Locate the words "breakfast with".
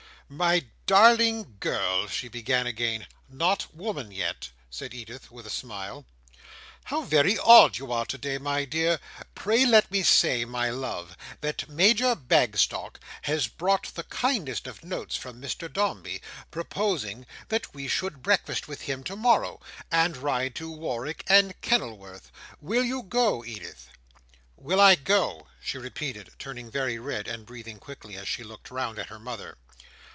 18.23-18.83